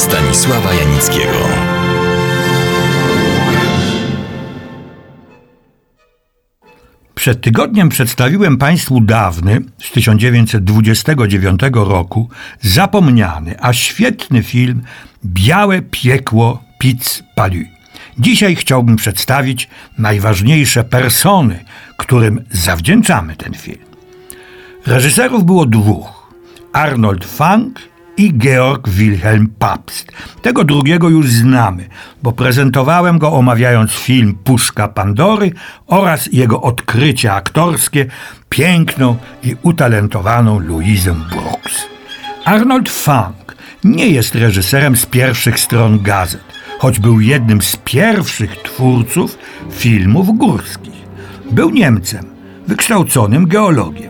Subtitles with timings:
[0.00, 1.38] Stanisława Janickiego.
[7.14, 12.28] Przed tygodniem przedstawiłem Państwu dawny, z 1929 roku,
[12.60, 14.82] zapomniany, a świetny film
[15.24, 17.64] Białe piekło Pizz Palu.
[18.18, 21.64] Dzisiaj chciałbym przedstawić najważniejsze persony,
[21.96, 23.84] którym zawdzięczamy ten film.
[24.86, 26.32] Reżyserów było dwóch:
[26.72, 27.89] Arnold Funk
[28.20, 30.12] i Georg Wilhelm Pabst.
[30.42, 31.88] Tego drugiego już znamy,
[32.22, 35.52] bo prezentowałem go omawiając film Puszka Pandory
[35.86, 38.06] oraz jego odkrycie aktorskie
[38.48, 41.86] piękną i utalentowaną Louisę Brooks.
[42.44, 46.44] Arnold Funk nie jest reżyserem z pierwszych stron gazet,
[46.78, 49.38] choć był jednym z pierwszych twórców
[49.70, 51.00] filmów górskich.
[51.50, 52.24] Był Niemcem,
[52.66, 54.09] wykształconym geologiem.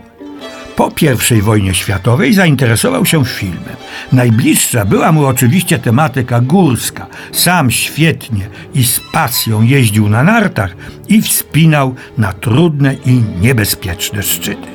[0.80, 0.90] Po
[1.36, 3.76] I wojnie światowej zainteresował się filmem.
[4.12, 7.06] Najbliższa była mu oczywiście tematyka górska.
[7.32, 10.76] Sam świetnie i z pasją jeździł na nartach
[11.08, 14.66] i wspinał na trudne i niebezpieczne szczyty.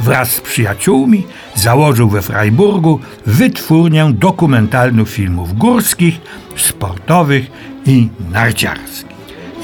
[0.00, 6.20] Wraz z przyjaciółmi założył we Freiburgu wytwórnię dokumentalnych filmów górskich,
[6.56, 7.46] sportowych
[7.86, 9.14] i narciarskich.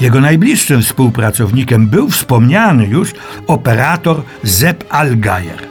[0.01, 3.13] Jego najbliższym współpracownikiem był wspomniany już
[3.47, 5.70] operator Sepp Allgeier.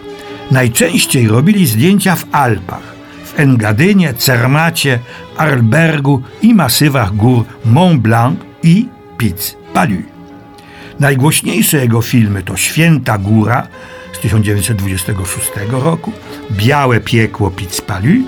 [0.50, 4.98] Najczęściej robili zdjęcia w Alpach, w Engadynie, Cermacie,
[5.36, 10.02] Arlbergu i masywach gór Mont Blanc i Piz Palu.
[11.00, 13.66] Najgłośniejsze jego filmy to Święta Góra
[14.12, 16.12] z 1926 roku,
[16.50, 18.24] Białe Piekło Piz Palu,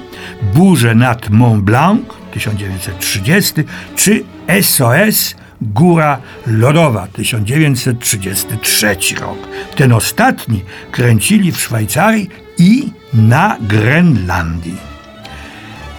[0.54, 3.54] Burze nad Mont Blanc 1930
[3.96, 4.24] czy
[4.62, 9.38] SOS Góra Lodowa 1933 rok.
[9.76, 14.76] Ten ostatni kręcili w Szwajcarii i na Grenlandii.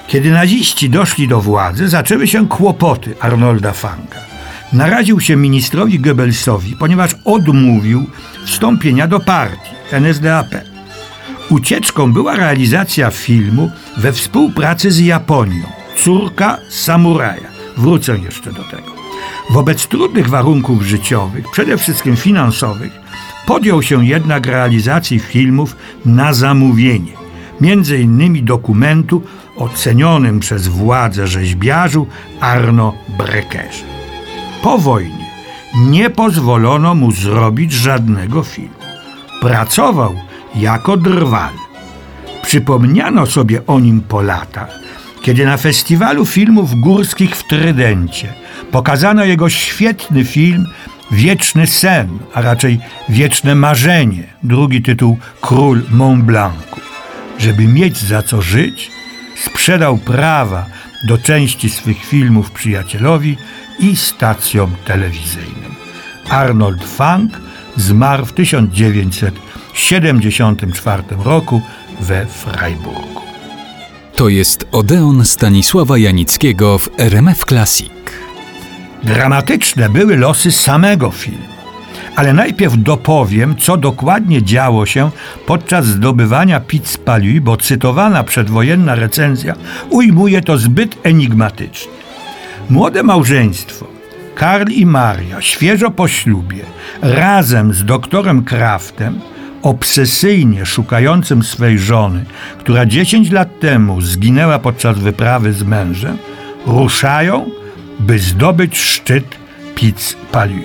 [0.08, 4.20] Kiedy naziści doszli do władzy, zaczęły się kłopoty Arnolda Fanka.
[4.74, 8.06] Naraził się ministrowi Goebbelsowi, ponieważ odmówił
[8.46, 10.48] wstąpienia do partii NSDAP.
[11.50, 15.64] Ucieczką była realizacja filmu we współpracy z Japonią.
[15.96, 17.54] Córka samuraja.
[17.78, 18.93] Wrócę jeszcze do tego.
[19.54, 22.92] Wobec trudnych warunków życiowych, przede wszystkim finansowych,
[23.46, 25.76] podjął się jednak realizacji filmów
[26.06, 27.12] na zamówienie,
[27.62, 29.22] między innymi dokumentu
[29.58, 32.08] ocenionym przez władze rzeźbiarzu
[32.40, 33.84] Arno Breckerze.
[34.64, 35.30] Po wojnie
[35.76, 38.84] nie pozwolono mu zrobić żadnego filmu.
[39.42, 40.16] Pracował
[40.56, 41.54] jako drwal.
[42.44, 44.83] Przypomniano sobie o nim po latach,
[45.24, 48.34] kiedy na festiwalu filmów górskich w Trydencie
[48.72, 50.68] pokazano jego świetny film
[51.12, 52.80] Wieczny sen, a raczej
[53.10, 56.82] Wieczne marzenie, drugi tytuł Król Mont Blancu.
[57.40, 58.92] Żeby mieć za co żyć,
[59.46, 60.66] sprzedał prawa
[61.08, 63.38] do części swych filmów przyjacielowi
[63.80, 65.76] i stacjom telewizyjnym.
[66.30, 67.42] Arnold Funk
[67.78, 71.62] zmarł w 1974 roku
[72.00, 73.23] we Freiburgu.
[74.16, 77.92] To jest Odeon Stanisława Janickiego w RMF Classic.
[79.04, 81.54] Dramatyczne były losy samego filmu.
[82.16, 85.12] Ale najpierw dopowiem, co dokładnie działo się
[85.46, 89.56] podczas zdobywania pizz Palu, bo cytowana przedwojenna recenzja
[89.90, 91.92] ujmuje to zbyt enigmatycznie.
[92.70, 93.88] Młode małżeństwo,
[94.36, 96.64] Karl i Maria, świeżo po ślubie,
[97.02, 99.20] razem z doktorem Kraftem,
[99.64, 102.26] obsesyjnie szukającym swej żony,
[102.60, 106.18] która 10 lat temu zginęła podczas wyprawy z mężem,
[106.66, 107.50] ruszają,
[108.00, 109.38] by zdobyć szczyt
[109.76, 110.64] Piz Palu.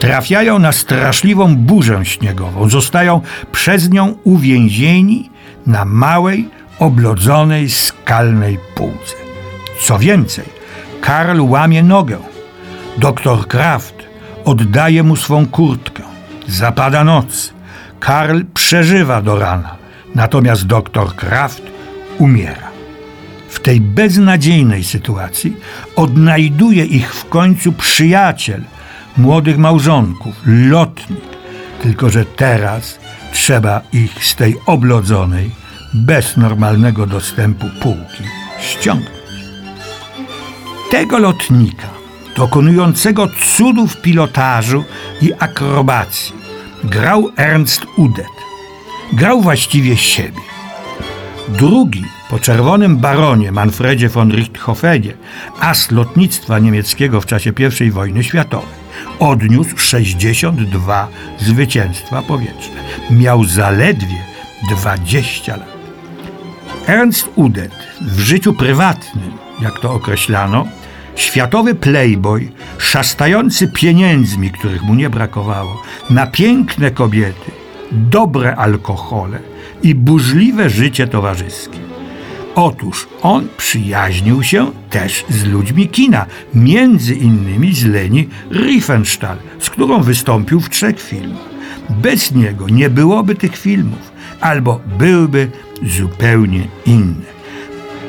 [0.00, 3.20] Trafiają na straszliwą burzę śniegową, zostają
[3.52, 5.30] przez nią uwięzieni
[5.66, 9.14] na małej, oblodzonej skalnej półce.
[9.80, 10.44] Co więcej,
[11.00, 12.18] Karl łamie nogę.
[12.96, 13.94] Doktor Kraft
[14.44, 16.02] oddaje mu swą kurtkę.
[16.46, 17.57] Zapada noc.
[18.00, 19.76] Karl przeżywa do rana,
[20.14, 21.62] natomiast doktor Kraft
[22.18, 22.68] umiera.
[23.48, 25.56] W tej beznadziejnej sytuacji
[25.96, 28.62] odnajduje ich w końcu przyjaciel
[29.16, 31.20] młodych małżonków, lotnik.
[31.82, 32.98] Tylko, że teraz
[33.32, 35.50] trzeba ich z tej oblodzonej,
[35.94, 38.24] bez normalnego dostępu półki
[38.60, 39.18] ściągnąć.
[40.90, 41.88] Tego lotnika,
[42.36, 44.84] dokonującego cudów pilotażu
[45.20, 46.34] i akrobacji,
[46.84, 48.26] grał Ernst Udet.
[49.12, 50.40] Grał właściwie siebie.
[51.48, 55.12] Drugi, po czerwonym baronie Manfredzie von Richthofenie,
[55.60, 57.52] as lotnictwa niemieckiego w czasie
[57.86, 58.78] I wojny światowej,
[59.18, 61.08] odniósł 62
[61.38, 62.80] zwycięstwa powietrzne.
[63.10, 64.24] Miał zaledwie
[64.70, 65.78] 20 lat.
[66.86, 70.66] Ernst Udet w życiu prywatnym, jak to określano,
[71.18, 72.48] światowy playboy,
[72.78, 77.50] szastający pieniędzmi, których mu nie brakowało, na piękne kobiety,
[77.92, 79.38] dobre alkohole
[79.82, 81.78] i burzliwe życie towarzyskie.
[82.54, 90.02] Otóż on przyjaźnił się też z ludźmi kina, między innymi z Leni Riefenstahl, z którą
[90.02, 91.48] wystąpił w trzech filmach.
[91.90, 95.50] Bez niego nie byłoby tych filmów, albo byłyby
[95.82, 97.37] zupełnie inne.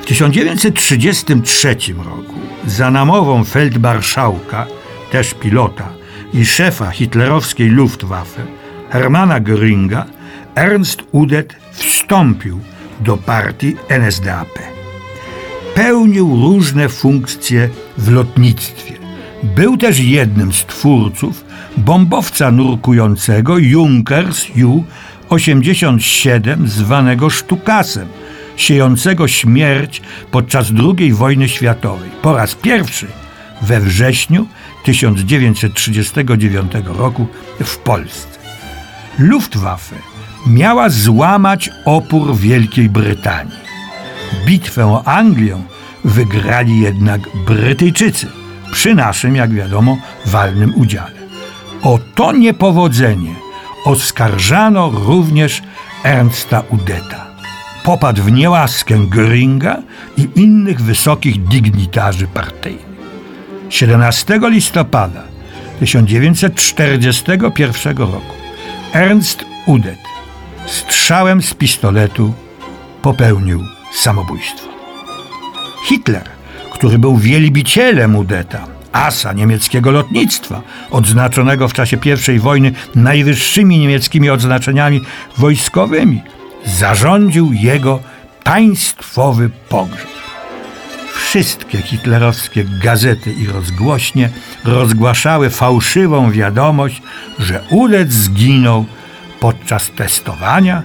[0.09, 2.35] W 1933 roku
[2.67, 4.67] za namową feldmarszałka,
[5.11, 5.89] też pilota
[6.33, 8.41] i szefa hitlerowskiej Luftwaffe,
[8.89, 10.03] Hermana Göringa,
[10.55, 12.59] Ernst Udet wstąpił
[12.99, 14.59] do partii NSDAP.
[15.75, 18.93] Pełnił różne funkcje w lotnictwie.
[19.43, 21.45] Był też jednym z twórców
[21.77, 28.07] bombowca nurkującego Junkers Ju-87 zwanego Sztukasem,
[28.59, 30.01] siejącego śmierć
[30.31, 32.09] podczas II wojny światowej.
[32.21, 33.07] Po raz pierwszy
[33.61, 34.47] we wrześniu
[34.83, 37.27] 1939 roku
[37.63, 38.39] w Polsce.
[39.19, 39.95] Luftwaffe
[40.47, 43.69] miała złamać opór Wielkiej Brytanii.
[44.45, 45.61] Bitwę o Anglię
[46.05, 48.27] wygrali jednak Brytyjczycy,
[48.71, 51.19] przy naszym, jak wiadomo, walnym udziale.
[51.83, 53.35] O to niepowodzenie
[53.85, 55.61] oskarżano również
[56.03, 57.28] Ernsta Udeta.
[57.83, 59.75] Popadł w niełaskę Göringa
[60.17, 62.89] i innych wysokich dignitarzy partyjnych.
[63.69, 65.23] 17 listopada
[65.79, 68.33] 1941 roku
[68.93, 69.99] Ernst Udet
[70.65, 72.33] strzałem z pistoletu
[73.01, 74.69] popełnił samobójstwo.
[75.85, 76.23] Hitler,
[76.71, 80.61] który był wielbicielem Udeta, asa niemieckiego lotnictwa,
[80.91, 81.97] odznaczonego w czasie
[82.35, 85.01] I wojny najwyższymi niemieckimi odznaczeniami
[85.37, 86.21] wojskowymi,
[86.65, 87.99] zarządził jego
[88.43, 90.07] państwowy pogrzeb.
[91.13, 94.29] Wszystkie hitlerowskie gazety i rozgłośnie
[94.65, 97.01] rozgłaszały fałszywą wiadomość,
[97.39, 98.85] że Udet zginął
[99.39, 100.83] podczas testowania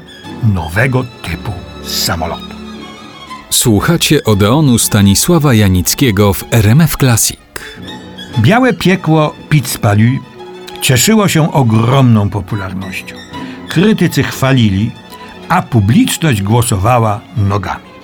[0.54, 1.52] nowego typu
[1.84, 2.54] samolotu.
[3.50, 7.40] Słuchacie Odeonu Stanisława Janickiego w RMF Classic.
[8.38, 10.18] Białe piekło Pizzpalu
[10.80, 13.16] cieszyło się ogromną popularnością.
[13.68, 14.90] Krytycy chwalili,
[15.48, 17.94] a publiczność głosowała nogami.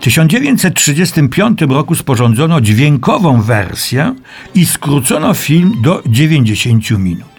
[0.00, 4.14] W 1935 roku sporządzono dźwiękową wersję
[4.54, 7.34] i skrócono film do 90 minut.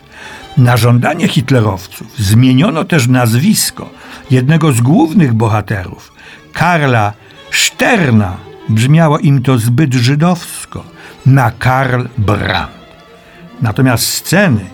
[0.58, 3.90] Na żądanie hitlerowców zmieniono też nazwisko
[4.32, 6.14] jednego z głównych bohaterów,
[6.54, 7.14] Karla
[7.52, 8.38] Szterna.
[8.70, 10.84] Brzmiało im to zbyt żydowsko,
[11.26, 12.72] na Karl Brandt.
[13.62, 14.66] Natomiast sceny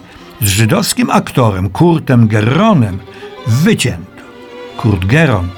[0.41, 3.00] z żydowskim aktorem Kurtem Geronem
[3.47, 4.10] wycięto.
[4.81, 5.49] Kurt Geron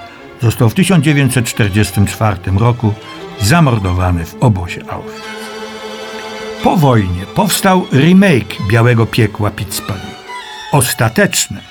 [0.41, 2.93] został w 1944 roku
[3.41, 5.23] zamordowany w obozie Auschwitz.
[6.63, 10.01] Po wojnie powstał remake Białego Piekła Pizzpali.
[10.71, 11.61] Ostateczne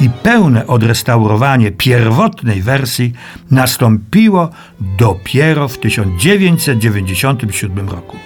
[0.00, 3.12] i pełne odrestaurowanie pierwotnej wersji
[3.50, 4.50] nastąpiło
[4.98, 8.16] dopiero w 1997 roku.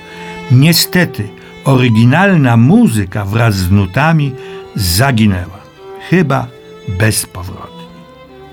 [0.50, 1.28] Niestety,
[1.64, 4.34] oryginalna muzyka wraz z nutami
[4.74, 5.58] zaginęła,
[6.10, 6.46] chyba
[6.88, 7.77] bezpowrotnie.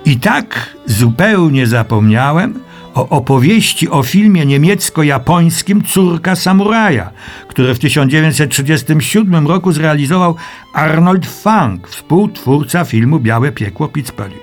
[0.05, 2.59] I tak zupełnie zapomniałem
[2.93, 7.11] o opowieści o filmie niemiecko-japońskim Córka Samuraja,
[7.47, 10.35] które w 1937 roku zrealizował
[10.73, 14.35] Arnold Funk, współtwórca filmu Białe Piekło Pizzpoli.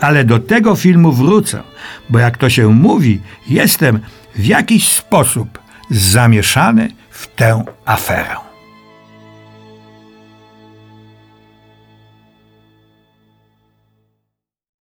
[0.00, 1.62] Ale do tego filmu wrócę,
[2.10, 4.00] bo jak to się mówi, jestem
[4.34, 5.58] w jakiś sposób
[5.90, 8.51] zamieszany w tę aferę.